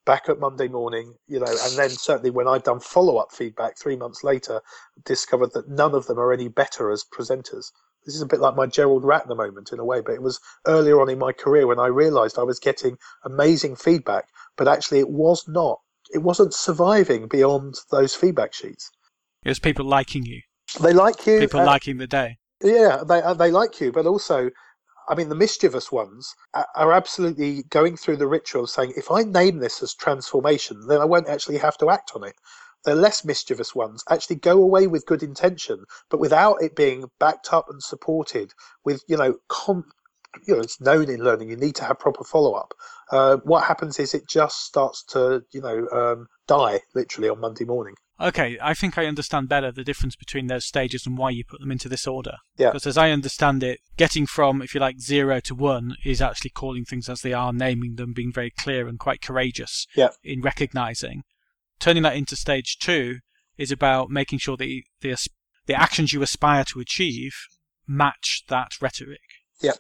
[0.10, 3.78] back at Monday morning, you know, and then certainly when I'd done follow up feedback
[3.78, 4.60] three months later,
[5.06, 7.68] discovered that none of them are any better as presenters.
[8.08, 10.40] This is a bit like my Gerald Ratner moment in a way, but it was
[10.66, 14.26] earlier on in my career when I realized I was getting amazing feedback,
[14.58, 15.80] but actually it was not,
[16.12, 18.90] it wasn't surviving beyond those feedback sheets.
[19.46, 20.42] It was people liking you.
[20.82, 21.38] They like you.
[21.38, 22.40] People uh, liking the day.
[22.64, 24.50] Yeah, they uh, they like you, but also
[25.10, 29.24] I mean, the mischievous ones are absolutely going through the ritual of saying, if I
[29.24, 32.36] name this as transformation, then I won't actually have to act on it.
[32.86, 37.52] The less mischievous ones actually go away with good intention, but without it being backed
[37.52, 38.54] up and supported
[38.86, 39.40] with, you know,
[40.46, 42.74] you know, it's known in learning you need to have proper follow up.
[43.12, 47.66] Uh, what happens is it just starts to, you know, um, die literally on Monday
[47.66, 47.96] morning.
[48.22, 51.62] Okay, I think I understand better the difference between those stages and why you put
[51.62, 52.36] them into this order.
[52.58, 52.70] Yeah.
[52.70, 56.50] Because as I understand it, getting from, if you like, zero to one is actually
[56.50, 60.10] calling things as they are, naming them, being very clear and quite courageous yeah.
[60.22, 61.24] in recognizing.
[61.80, 63.20] Turning that into stage two
[63.58, 65.18] is about making sure that the,
[65.66, 67.34] the actions you aspire to achieve
[67.88, 69.22] match that rhetoric.
[69.62, 69.74] Yeah.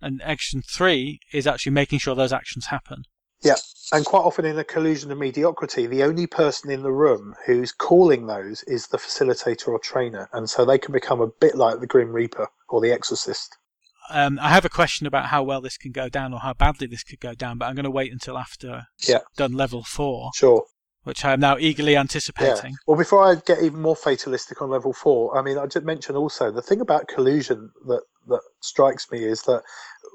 [0.00, 3.04] And action three is actually making sure those actions happen.
[3.44, 3.56] Yeah,
[3.92, 7.72] and quite often in a collusion of mediocrity, the only person in the room who's
[7.72, 11.80] calling those is the facilitator or trainer, and so they can become a bit like
[11.80, 13.56] the Grim Reaper or the Exorcist.
[14.10, 16.86] Um, I have a question about how well this can go down or how badly
[16.86, 19.20] this could go down, but I'm going to wait until after yeah.
[19.36, 20.30] done level four.
[20.34, 20.64] Sure.
[21.04, 22.70] Which I am now eagerly anticipating.
[22.70, 22.76] Yeah.
[22.86, 26.16] Well, before I get even more fatalistic on level four, I mean, I just mention
[26.16, 29.62] also the thing about collusion that that strikes me is that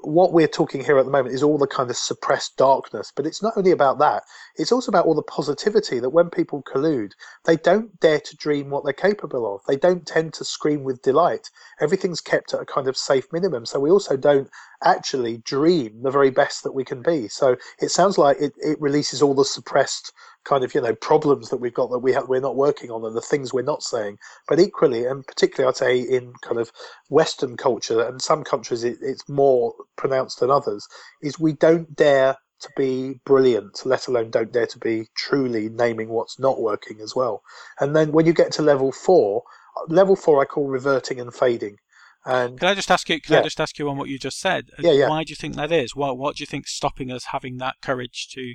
[0.02, 3.26] what we're talking here at the moment is all the kind of suppressed darkness, but
[3.26, 4.24] it's not only about that,
[4.56, 7.12] it's also about all the positivity that when people collude,
[7.44, 9.62] they don't dare to dream what they're capable of.
[9.66, 11.50] They don't tend to scream with delight.
[11.80, 13.66] Everything's kept at a kind of safe minimum.
[13.66, 14.50] So we also don't
[14.82, 17.28] actually dream the very best that we can be.
[17.28, 20.12] So it sounds like it, it releases all the suppressed
[20.44, 23.14] kind of you know problems that we've got that we we're not working on and
[23.14, 24.18] the things we're not saying.
[24.48, 26.70] But equally, and particularly, I'd say in kind of
[27.08, 30.86] Western culture and some countries, it, it's more pronounced than others.
[31.22, 36.08] Is we don't dare to be brilliant, let alone don't dare to be truly naming
[36.10, 37.42] what's not working as well.
[37.80, 39.42] And then when you get to level four,
[39.76, 41.76] uh, level four I call reverting and fading.
[42.24, 43.20] And can I just ask you?
[43.20, 43.40] Can yeah.
[43.40, 44.68] I just ask you on what you just said?
[44.78, 45.08] Yeah, yeah.
[45.08, 45.96] Why do you think that is?
[45.96, 48.54] What What do you think stopping us having that courage to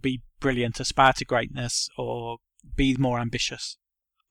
[0.00, 2.38] be brilliant, aspire to greatness, or
[2.74, 3.76] be more ambitious?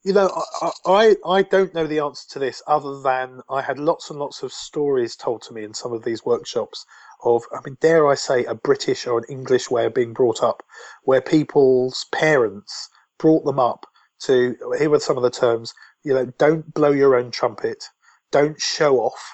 [0.04, 3.78] You know, I, I, I don't know the answer to this other than I had
[3.78, 6.84] lots and lots of stories told to me in some of these workshops
[7.24, 10.42] of, I mean, dare I say, a British or an English way of being brought
[10.42, 10.64] up,
[11.04, 12.90] where people's parents
[13.20, 13.86] brought them up
[14.24, 15.72] to, here were some of the terms,
[16.04, 17.86] you know, don't blow your own trumpet,
[18.32, 19.34] don't show off,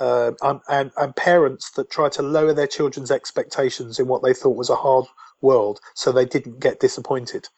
[0.00, 0.32] uh,
[0.68, 4.70] and, and parents that try to lower their children's expectations in what they thought was
[4.70, 5.06] a hard
[5.40, 7.48] world so they didn't get disappointed.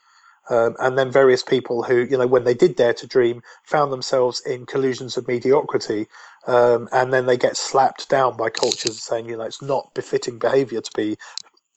[0.51, 3.91] Um, and then various people who, you know, when they did dare to dream, found
[3.91, 6.07] themselves in collusions of mediocrity,
[6.47, 10.39] um, and then they get slapped down by cultures saying, you know, it's not befitting
[10.39, 11.17] behaviour to be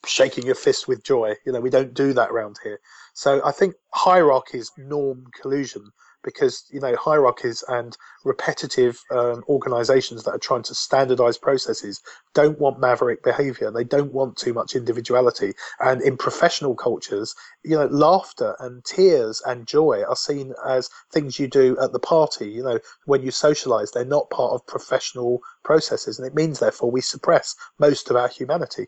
[0.05, 1.35] shaking your fist with joy.
[1.45, 2.79] You know, we don't do that around here.
[3.13, 5.91] So I think hierarchies norm collusion
[6.27, 12.01] because you know hierarchies and repetitive um, organizations that are trying to standardize processes
[12.33, 13.71] don't want maverick behavior.
[13.71, 15.53] They don't want too much individuality.
[15.79, 21.39] And in professional cultures you know laughter and tears and joy are seen as things
[21.39, 22.49] you do at the party.
[22.49, 26.91] You know when you socialize they're not part of professional processes and it means therefore
[26.91, 28.87] we suppress most of our humanity.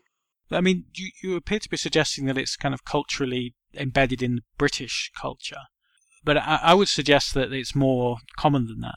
[0.52, 4.40] I mean, you, you appear to be suggesting that it's kind of culturally embedded in
[4.58, 5.62] British culture.
[6.22, 8.96] But I, I would suggest that it's more common than that.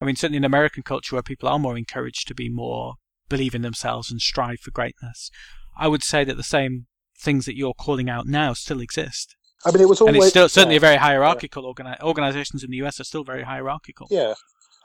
[0.00, 2.94] I mean, certainly in American culture where people are more encouraged to be more
[3.28, 5.30] believe in themselves and strive for greatness,
[5.76, 6.86] I would say that the same
[7.20, 9.34] things that you're calling out now still exist.
[9.64, 11.62] I mean, it was always and it's still certainly very hierarchical.
[11.64, 11.84] Yeah.
[11.84, 14.06] Organi- organizations in the US are still very hierarchical.
[14.10, 14.34] Yeah,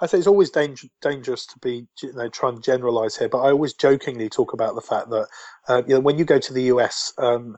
[0.01, 3.41] I say it's always danger, dangerous to be you know trying to generalize here, but
[3.41, 5.27] I always jokingly talk about the fact that
[5.67, 7.13] uh, you know when you go to the US.
[7.17, 7.55] Um,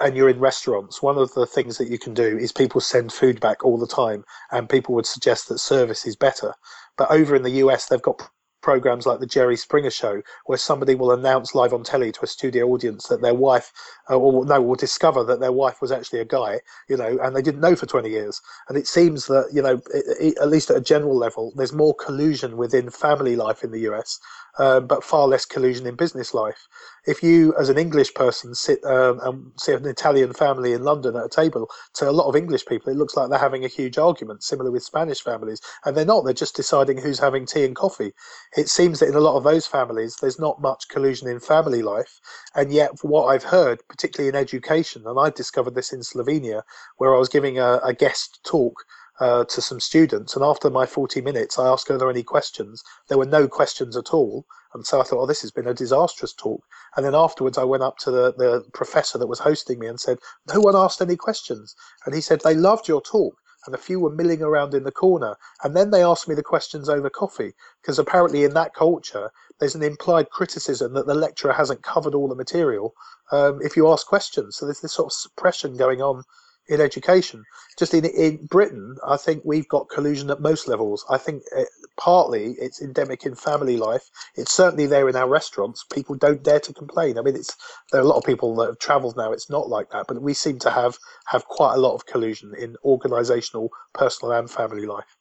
[0.00, 3.12] and you're in restaurants, one of the things that you can do is people send
[3.12, 6.54] food back all the time, and people would suggest that service is better.
[6.96, 8.22] But over in the US, they've got
[8.62, 12.26] programs like the Jerry Springer Show, where somebody will announce live on telly to a
[12.26, 13.72] studio audience that their wife,
[14.08, 17.36] uh, or no, will discover that their wife was actually a guy, you know, and
[17.36, 18.40] they didn't know for 20 years.
[18.68, 21.72] And it seems that, you know, it, it, at least at a general level, there's
[21.72, 24.18] more collusion within family life in the US
[24.58, 26.68] um, but far less collusion in business life.
[27.06, 31.16] If you, as an English person, sit um, and see an Italian family in London
[31.16, 33.68] at a table, to a lot of English people, it looks like they're having a
[33.68, 35.60] huge argument, similar with Spanish families.
[35.84, 38.12] And they're not, they're just deciding who's having tea and coffee.
[38.56, 41.80] It seems that in a lot of those families, there's not much collusion in family
[41.80, 42.20] life.
[42.54, 46.62] And yet, what I've heard, particularly in education, and I discovered this in Slovenia,
[46.98, 48.84] where I was giving a, a guest talk
[49.20, 50.34] uh, to some students.
[50.34, 52.82] And after my 40 minutes, I asked, Are there any questions?
[53.08, 54.44] There were no questions at all.
[54.74, 56.62] And so I thought, Oh, this has been a disastrous talk.
[56.96, 60.00] And then afterwards, I went up to the, the professor that was hosting me and
[60.00, 60.18] said,
[60.52, 61.74] No one asked any questions.
[62.04, 63.34] And he said, They loved your talk.
[63.66, 65.36] And a few were milling around in the corner.
[65.62, 69.74] And then they asked me the questions over coffee, because apparently in that culture, there's
[69.74, 72.94] an implied criticism that the lecturer hasn't covered all the material
[73.30, 74.56] um, if you ask questions.
[74.56, 76.24] So there's this sort of suppression going on
[76.68, 77.44] in education.
[77.78, 81.04] Just in in Britain, I think we've got collusion at most levels.
[81.10, 84.10] I think it, partly it's endemic in family life.
[84.34, 85.84] It's certainly there in our restaurants.
[85.92, 87.18] People don't dare to complain.
[87.18, 87.56] I mean, it's
[87.90, 89.32] there are a lot of people that have travelled now.
[89.32, 92.54] It's not like that, but we seem to have have quite a lot of collusion
[92.58, 95.16] in organisational, personal, and family life.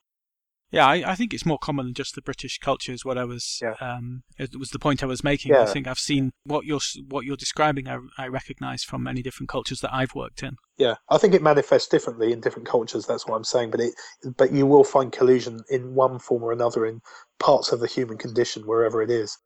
[0.71, 2.93] Yeah, I, I, think it's more common than just the British culture.
[2.93, 3.59] Is what I was.
[3.61, 3.75] Yeah.
[3.81, 5.51] Um, it was the point I was making.
[5.51, 5.63] Yeah.
[5.63, 6.79] I think I've seen what you're
[7.09, 7.89] what you're describing.
[7.89, 10.55] I, I recognise from many different cultures that I've worked in.
[10.77, 13.05] Yeah, I think it manifests differently in different cultures.
[13.05, 13.71] That's what I'm saying.
[13.71, 13.93] But it,
[14.37, 17.01] but you will find collusion in one form or another in
[17.37, 19.37] parts of the human condition wherever it is.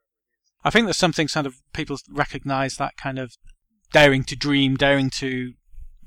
[0.63, 3.35] I think there's something sort of people recognize that kind of
[3.91, 5.53] daring to dream, daring to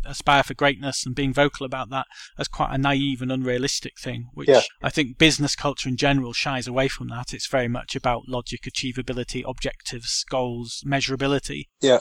[0.05, 2.07] aspire for greatness and being vocal about that
[2.39, 4.63] as quite a naive and unrealistic thing, which yeah.
[4.83, 7.33] I think business culture in general shies away from that.
[7.33, 11.65] It's very much about logic, achievability, objectives, goals, measurability.
[11.81, 11.99] Yeah.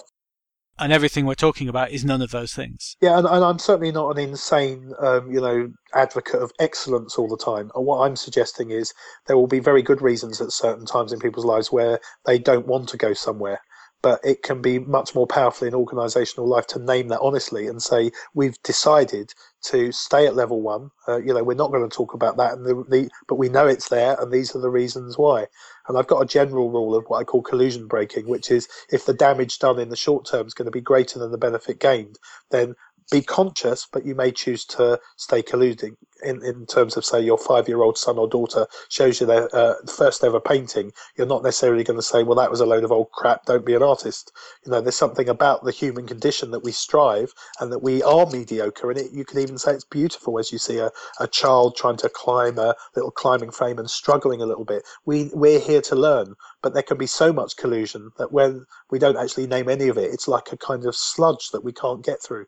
[0.80, 2.96] And everything we're talking about is none of those things.
[3.02, 7.28] Yeah, and, and I'm certainly not an insane, um, you know, advocate of excellence all
[7.28, 7.72] the time.
[7.74, 8.94] And what I'm suggesting is
[9.26, 12.68] there will be very good reasons at certain times in people's lives where they don't
[12.68, 13.60] want to go somewhere
[14.08, 17.84] but it can be much more powerful in organizational life to name that honestly and
[17.84, 20.90] say we've decided to stay at level one.
[21.10, 23.50] Uh, you know we're not going to talk about that and the, the, but we
[23.50, 25.46] know it's there and these are the reasons why.
[25.90, 29.06] And i've got a general rule of what i call collusion breaking which is if
[29.06, 31.78] the damage done in the short term is going to be greater than the benefit
[31.80, 32.18] gained
[32.50, 32.76] then
[33.12, 37.38] be conscious, but you may choose to stay colluding in, in terms of, say, your
[37.38, 40.92] five year old son or daughter shows you their uh, first ever painting.
[41.16, 43.66] You're not necessarily going to say, well, that was a load of old crap, don't
[43.66, 44.32] be an artist.
[44.66, 48.26] You know, there's something about the human condition that we strive and that we are
[48.26, 48.92] mediocre.
[48.92, 51.98] And it, you can even say it's beautiful as you see a, a child trying
[51.98, 54.84] to climb a little climbing frame and struggling a little bit.
[55.06, 59.00] We, we're here to learn, but there can be so much collusion that when we
[59.00, 62.04] don't actually name any of it, it's like a kind of sludge that we can't
[62.04, 62.48] get through.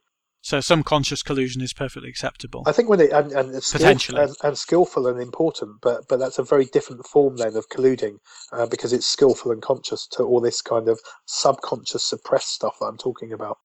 [0.49, 2.63] So some conscious collusion is perfectly acceptable.
[2.65, 6.39] I think when it and, and potentially and, and, skillful and important, but but that's
[6.39, 8.17] a very different form then of colluding
[8.51, 12.87] uh, because it's skillful and conscious to all this kind of subconscious suppressed stuff that
[12.87, 13.59] I'm talking about.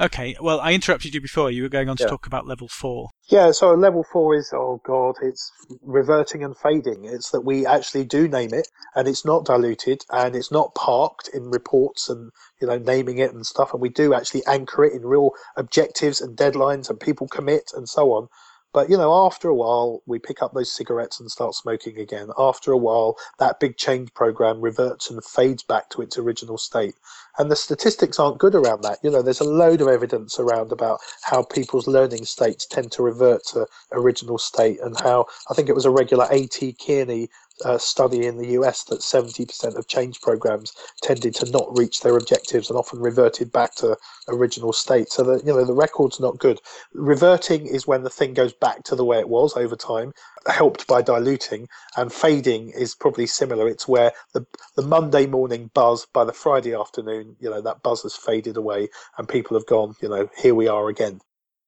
[0.00, 1.52] Okay, well, I interrupted you before.
[1.52, 2.08] You were going on to yeah.
[2.08, 3.10] talk about level four.
[3.28, 5.52] Yeah, so level four is, oh God, it's
[5.82, 7.04] reverting and fading.
[7.04, 11.28] It's that we actually do name it and it's not diluted and it's not parked
[11.28, 13.72] in reports and, you know, naming it and stuff.
[13.72, 17.88] And we do actually anchor it in real objectives and deadlines and people commit and
[17.88, 18.28] so on.
[18.74, 22.30] But you know, after a while, we pick up those cigarettes and start smoking again.
[22.36, 26.96] After a while, that big change program reverts and fades back to its original state.
[27.38, 28.98] And the statistics aren't good around that.
[29.02, 33.02] You know, there's a load of evidence around about how people's learning states tend to
[33.02, 36.76] revert to original state, and how I think it was a regular A.T.
[36.84, 37.28] Kearney
[37.64, 42.16] uh, study in the US that 70% of change programs tended to not reach their
[42.16, 43.96] objectives and often reverted back to
[44.28, 45.10] original state.
[45.10, 46.60] So that you know the record's not good.
[46.92, 50.12] Reverting is when the thing goes back to the way it was over time,
[50.46, 53.68] helped by diluting, and fading is probably similar.
[53.68, 58.02] It's where the the Monday morning buzz by the Friday afternoon, you know, that buzz
[58.02, 61.20] has faded away and people have gone, you know, here we are again.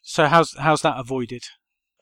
[0.02, 1.44] So how's how's that avoided?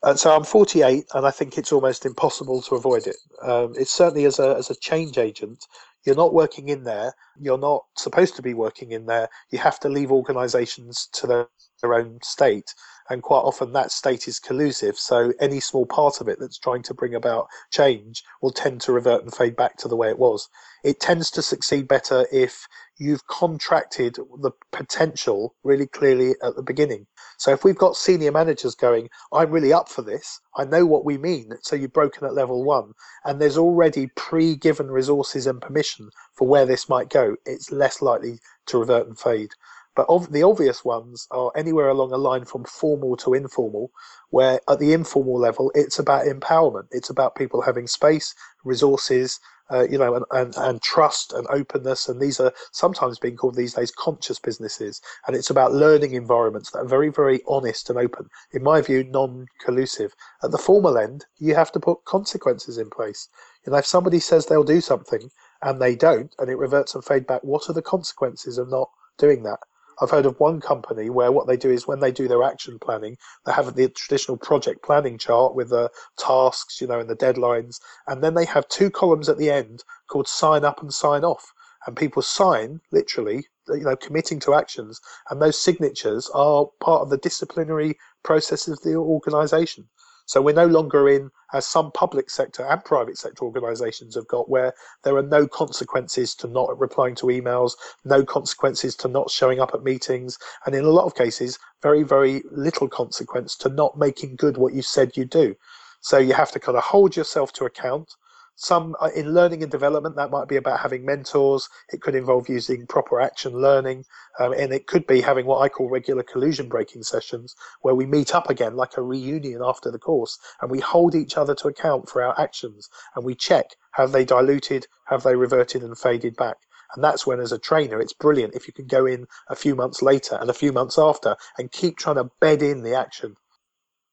[0.03, 3.17] And so I'm 48, and I think it's almost impossible to avoid it.
[3.43, 5.65] Um, it's certainly as a as a change agent,
[6.05, 7.15] you're not working in there.
[7.41, 9.29] You're not supposed to be working in there.
[9.51, 11.49] You have to leave organisations to their,
[11.81, 12.75] their own state,
[13.11, 14.97] and quite often that state is collusive.
[14.97, 18.93] So any small part of it that's trying to bring about change will tend to
[18.93, 20.49] revert and fade back to the way it was.
[20.83, 27.07] It tends to succeed better if you've contracted the potential really clearly at the beginning.
[27.39, 31.05] So if we've got senior managers going, I'm really up for this, I know what
[31.05, 31.53] we mean.
[31.63, 32.93] So you've broken at level one,
[33.25, 38.03] and there's already pre given resources and permission for where this might go, it's less
[38.03, 39.51] likely to revert and fade.
[39.97, 43.93] But of the obvious ones are anywhere along a line from formal to informal,
[44.31, 46.89] where at the informal level, it's about empowerment.
[46.91, 49.39] It's about people having space, resources,
[49.71, 52.09] uh, you know, and, and, and trust and openness.
[52.09, 55.01] And these are sometimes being called these days conscious businesses.
[55.27, 58.29] And it's about learning environments that are very, very honest and open.
[58.53, 60.15] In my view, non collusive.
[60.43, 63.29] At the formal end, you have to put consequences in place.
[63.65, 65.31] You know, if somebody says they'll do something
[65.63, 68.91] and they don't, and it reverts and fade back, what are the consequences of not
[69.19, 69.61] doing that?
[70.01, 72.79] I've heard of one company where what they do is when they do their action
[72.79, 77.17] planning, they have the traditional project planning chart with the tasks, you know, and the
[77.17, 81.25] deadlines, and then they have two columns at the end called sign up and sign
[81.25, 81.53] off.
[81.87, 87.11] And people sign literally, you know, committing to actions, and those signatures are part of
[87.11, 89.89] the disciplinary process of the organization.
[90.27, 94.49] So we're no longer in, as some public sector and private sector organisations have got,
[94.49, 97.73] where there are no consequences to not replying to emails,
[98.05, 102.03] no consequences to not showing up at meetings, and in a lot of cases, very,
[102.03, 105.55] very little consequence to not making good what you said you do.
[106.01, 108.17] So you have to kind of hold yourself to account
[108.57, 112.49] some uh, in learning and development that might be about having mentors it could involve
[112.49, 114.05] using proper action learning
[114.39, 118.07] um, and it could be having what i call regular collusion breaking sessions where we
[118.07, 121.69] meet up again like a reunion after the course and we hold each other to
[121.69, 126.37] account for our actions and we check have they diluted have they reverted and faded
[126.37, 126.57] back
[126.95, 129.75] and that's when, as a trainer, it's brilliant if you can go in a few
[129.75, 133.37] months later and a few months after and keep trying to bed in the action.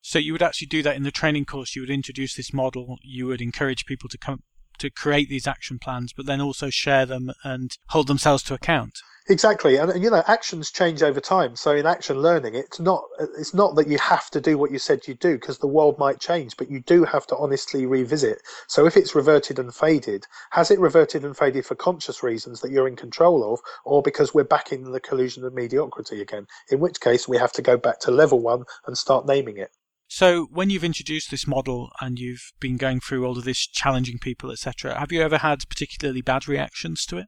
[0.02, 1.76] So you would actually do that in the training course.
[1.76, 2.98] You would introduce this model.
[3.04, 4.44] You would encourage people to come
[4.80, 9.00] to create these action plans, but then also share them and hold themselves to account.
[9.30, 11.56] Exactly, and you know, actions change over time.
[11.56, 13.04] So in action learning, it's not
[13.38, 16.00] it's not that you have to do what you said you'd do because the world
[16.00, 18.42] might change, but you do have to honestly revisit.
[18.68, 22.72] So if it's reverted and faded, has it reverted and faded for conscious reasons that
[22.72, 26.48] you're in control of, or because we're back in the collusion of mediocrity again?
[26.72, 29.70] In which case, we have to go back to level one and start naming it.
[30.14, 34.20] So, when you've introduced this model and you've been going through all of this, challenging
[34.20, 37.28] people, etc., have you ever had particularly bad reactions to it?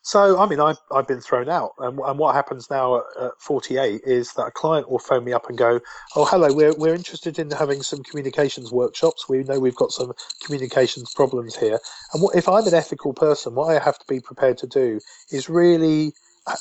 [0.00, 1.72] So, I mean, I've, I've been thrown out.
[1.78, 5.34] And, and what happens now at, at, 48 is that a client will phone me
[5.34, 5.80] up and go,
[6.16, 9.28] Oh, hello, we're, we're interested in having some communications workshops.
[9.28, 11.78] We know we've got some communications problems here.
[12.14, 15.00] And what, if I'm an ethical person, what I have to be prepared to do
[15.30, 16.14] is really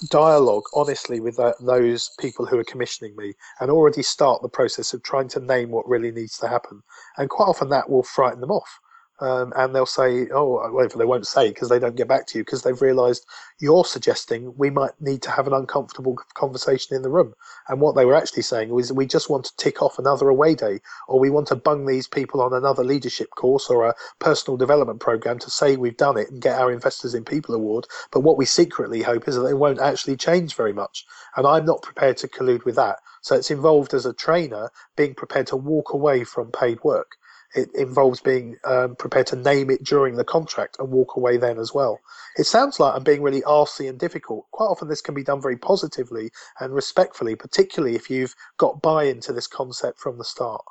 [0.09, 4.93] dialogue honestly with that, those people who are commissioning me and already start the process
[4.93, 6.84] of trying to name what really needs to happen.
[7.17, 8.79] And quite often that will frighten them off
[9.22, 12.39] um, and they'll say, "Oh, well, they won't say because they don't get back to
[12.39, 13.26] you because they've realised
[13.59, 17.36] you're suggesting we might need to have an uncomfortable conversation in the room."
[17.67, 20.55] And what they were actually saying was, "We just want to tick off another away
[20.55, 24.57] day, or we want to bung these people on another leadership course or a personal
[24.57, 28.22] development program to say we've done it and get our Investors in People award." But
[28.22, 31.05] what we secretly hope is that they won't actually change very much,
[31.36, 32.97] and I'm not prepared to collude with that.
[33.22, 37.17] So it's involved as a trainer being prepared to walk away from paid work
[37.56, 41.58] it involves being um, prepared to name it during the contract and walk away then
[41.58, 41.99] as well.
[42.38, 44.45] It sounds like I'm being really arsy and difficult.
[44.52, 49.06] Quite often, this can be done very positively and respectfully, particularly if you've got buy
[49.06, 50.64] into this concept from the start.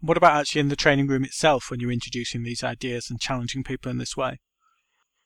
[0.00, 3.62] What about actually in the training room itself when you're introducing these ideas and challenging
[3.62, 4.40] people in this way?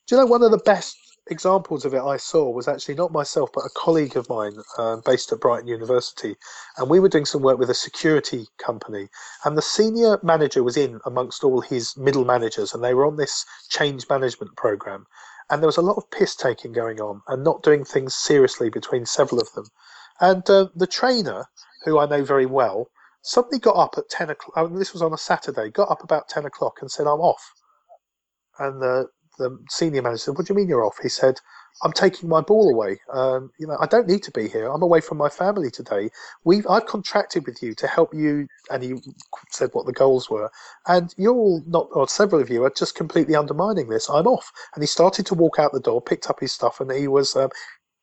[0.07, 0.97] Do you know one of the best
[1.29, 5.03] examples of it I saw was actually not myself, but a colleague of mine um,
[5.05, 6.37] based at Brighton University.
[6.77, 9.09] And we were doing some work with a security company.
[9.45, 13.17] And the senior manager was in amongst all his middle managers, and they were on
[13.17, 15.07] this change management program.
[15.51, 18.71] And there was a lot of piss taking going on and not doing things seriously
[18.71, 19.67] between several of them.
[20.21, 21.47] And uh, the trainer,
[21.85, 22.91] who I know very well,
[23.23, 24.53] suddenly got up at 10 o'clock.
[24.57, 27.53] Oh, this was on a Saturday, got up about 10 o'clock and said, I'm off.
[28.59, 29.09] And the
[29.39, 31.41] the senior manager said, "What do you mean you're off?" He said,
[31.83, 33.01] "I'm taking my ball away.
[33.13, 34.69] Um, you know, I don't need to be here.
[34.69, 36.11] I'm away from my family today.
[36.45, 38.95] We've I've contracted with you to help you." And he
[39.51, 40.51] said what the goals were,
[40.87, 44.09] and you're all not, or several of you are just completely undermining this.
[44.11, 44.51] I'm off.
[44.75, 47.37] And he started to walk out the door, picked up his stuff, and he was
[47.37, 47.51] um,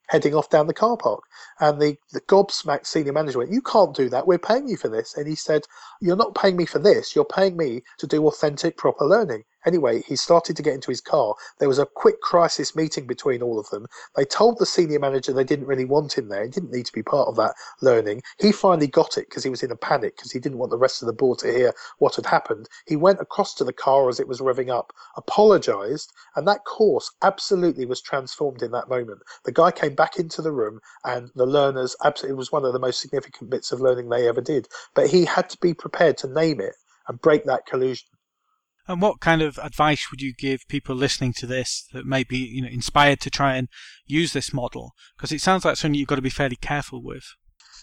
[0.09, 1.21] heading off down the car park.
[1.59, 4.27] And the, the gobsmacked senior manager went, You can't do that.
[4.27, 5.15] We're paying you for this.
[5.17, 5.63] And he said,
[6.01, 7.15] You're not paying me for this.
[7.15, 9.43] You're paying me to do authentic, proper learning.
[9.65, 11.35] Anyway, he started to get into his car.
[11.59, 13.85] There was a quick crisis meeting between all of them.
[14.15, 16.43] They told the senior manager they didn't really want him there.
[16.43, 18.23] He didn't need to be part of that learning.
[18.39, 20.77] He finally got it because he was in a panic because he didn't want the
[20.77, 22.67] rest of the board to hear what had happened.
[22.87, 27.11] He went across to the car as it was revving up, apologized, and that course
[27.21, 29.21] absolutely was transformed in that moment.
[29.43, 32.73] The guy came back into the room and the learners absolutely it was one of
[32.73, 34.67] the most significant bits of learning they ever did.
[34.95, 36.75] But he had to be prepared to name it
[37.07, 38.07] and break that collusion.
[38.87, 42.37] And what kind of advice would you give people listening to this that may be
[42.37, 43.69] you know, inspired to try and
[44.05, 44.93] use this model?
[45.15, 47.23] Because it sounds like something you've got to be fairly careful with.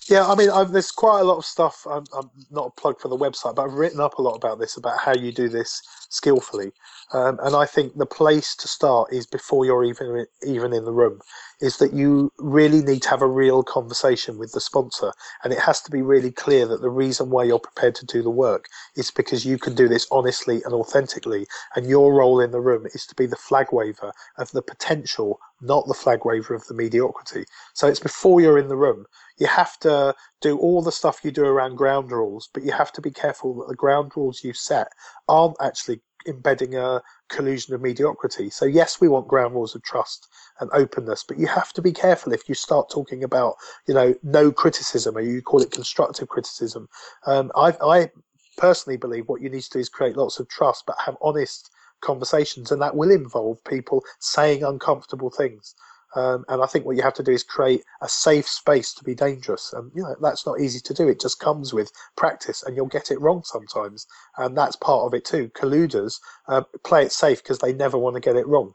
[0.09, 1.86] Yeah, I mean, I've, there's quite a lot of stuff.
[1.88, 4.59] I'm, I'm, not a plug for the website, but I've written up a lot about
[4.59, 6.72] this, about how you do this skillfully.
[7.12, 10.92] Um, and I think the place to start is before you're even even in the
[10.92, 11.20] room,
[11.61, 15.13] is that you really need to have a real conversation with the sponsor,
[15.45, 18.23] and it has to be really clear that the reason why you're prepared to do
[18.23, 21.47] the work is because you can do this honestly and authentically,
[21.77, 25.39] and your role in the room is to be the flag waver of the potential,
[25.61, 27.45] not the flag waver of the mediocrity.
[27.75, 29.05] So it's before you're in the room.
[29.39, 32.93] You have to do all the stuff you do around ground rules, but you have
[32.93, 34.89] to be careful that the ground rules you set
[35.29, 38.51] aren't actually embedding a collusion of mediocrity.
[38.51, 40.28] So yes, we want ground rules of trust
[40.61, 43.55] and openness, but you have to be careful if you start talking about,
[43.87, 46.89] you know, no criticism or you call it constructive criticism.
[47.26, 48.11] Um, I, I
[48.59, 51.70] personally believe what you need to do is create lots of trust, but have honest
[52.01, 55.74] conversations, and that will involve people saying uncomfortable things.
[56.17, 59.05] Um, and I think what you have to do is create a safe space to
[59.05, 59.73] be dangerous.
[59.73, 61.09] And, you know, that's not easy to do.
[61.09, 64.07] It just comes with practice and you'll get it wrong sometimes.
[64.37, 65.51] And that's part of it too.
[65.51, 68.73] Colluders uh, play it safe because they never want to get it wrong.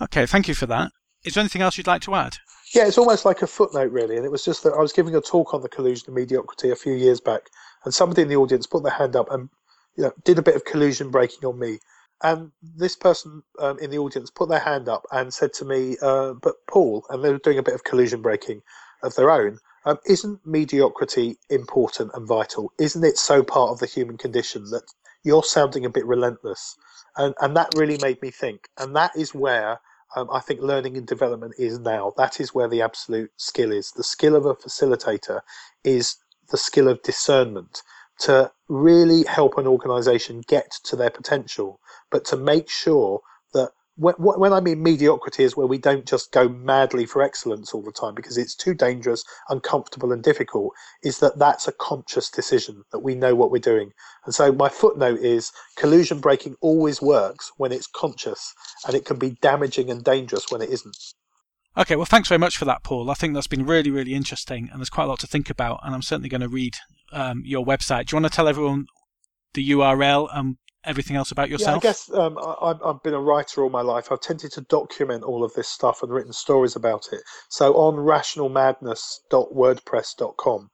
[0.00, 0.92] Okay, thank you for that.
[1.24, 2.36] Is there anything else you'd like to add?
[2.74, 4.16] Yeah, it's almost like a footnote, really.
[4.16, 6.70] And it was just that I was giving a talk on the collusion of mediocrity
[6.70, 7.42] a few years back,
[7.84, 9.48] and somebody in the audience put their hand up and
[9.96, 11.78] you know, did a bit of collusion breaking on me.
[12.24, 15.98] And this person um, in the audience put their hand up and said to me,
[16.02, 18.62] uh, "But Paul," and they were doing a bit of collusion breaking
[19.04, 19.60] of their own.
[19.86, 22.72] Um, isn't mediocrity important and vital?
[22.80, 24.84] Isn't it so part of the human condition that
[25.24, 26.76] you're sounding a bit relentless.
[27.16, 28.68] And, and that really made me think.
[28.78, 29.80] And that is where
[30.16, 32.12] um, I think learning and development is now.
[32.16, 33.92] That is where the absolute skill is.
[33.92, 35.40] The skill of a facilitator
[35.84, 36.16] is
[36.50, 37.82] the skill of discernment
[38.20, 43.20] to really help an organization get to their potential, but to make sure
[43.52, 47.72] that when, when I mean mediocrity is where we don't just go madly for excellence
[47.72, 50.72] all the time because it's too dangerous, uncomfortable, and difficult.
[51.02, 53.92] Is that that's a conscious decision that we know what we're doing.
[54.24, 58.54] And so my footnote is collusion breaking always works when it's conscious,
[58.86, 60.96] and it can be damaging and dangerous when it isn't.
[61.76, 63.10] Okay, well, thanks very much for that, Paul.
[63.10, 65.80] I think that's been really, really interesting, and there's quite a lot to think about.
[65.82, 66.76] And I'm certainly going to read
[67.12, 68.06] um, your website.
[68.06, 68.86] Do you want to tell everyone
[69.54, 71.82] the URL and everything else about yourself?
[71.82, 74.12] Yeah, I guess um, I, have been a writer all my life.
[74.12, 77.22] I've tended to document all of this stuff and written stories about it.
[77.48, 80.70] So on rationalmadness.wordpress.com,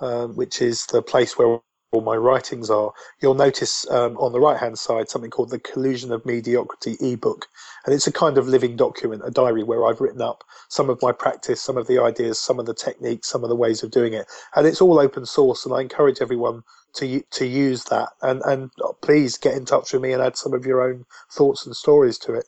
[0.00, 1.60] um, which is the place where
[1.92, 2.90] all my writings are,
[3.20, 7.46] you'll notice um, on the right hand side something called the Collusion of Mediocrity ebook.
[7.84, 11.00] And it's a kind of living document, a diary where I've written up some of
[11.02, 13.90] my practice, some of the ideas, some of the techniques, some of the ways of
[13.90, 14.26] doing it.
[14.56, 15.66] And it's all open source.
[15.66, 16.62] And I encourage everyone
[16.94, 18.08] to to use that.
[18.22, 18.70] And, and
[19.02, 22.16] please get in touch with me and add some of your own thoughts and stories
[22.20, 22.46] to it.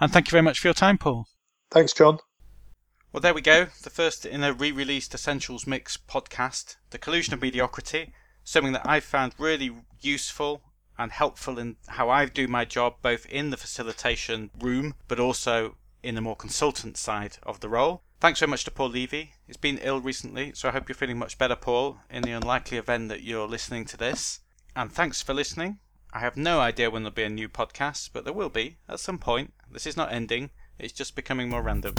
[0.00, 1.28] And thank you very much for your time, Paul.
[1.70, 2.18] Thanks, John.
[3.12, 3.68] Well, there we go.
[3.82, 8.12] The first in a re released Essentials Mix podcast, The Collusion of Mediocrity
[8.46, 10.62] something that I've found really useful
[10.96, 15.76] and helpful in how I do my job, both in the facilitation room, but also
[16.02, 18.02] in the more consultant side of the role.
[18.20, 19.32] Thanks very much to Paul Levy.
[19.46, 22.78] He's been ill recently, so I hope you're feeling much better, Paul, in the unlikely
[22.78, 24.40] event that you're listening to this.
[24.74, 25.80] And thanks for listening.
[26.12, 29.00] I have no idea when there'll be a new podcast, but there will be at
[29.00, 29.52] some point.
[29.70, 31.94] This is not ending, it's just becoming more random.